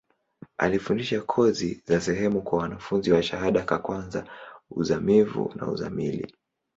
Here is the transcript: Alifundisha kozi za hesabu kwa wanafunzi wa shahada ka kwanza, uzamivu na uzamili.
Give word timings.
Alifundisha 0.57 1.21
kozi 1.21 1.81
za 1.87 1.95
hesabu 2.13 2.41
kwa 2.41 2.59
wanafunzi 2.59 3.11
wa 3.11 3.23
shahada 3.23 3.61
ka 3.63 3.79
kwanza, 3.79 4.25
uzamivu 4.71 5.53
na 5.55 5.67
uzamili. 5.67 6.35